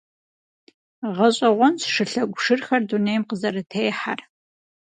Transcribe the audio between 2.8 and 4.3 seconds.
дунейм къызэрытехьэр.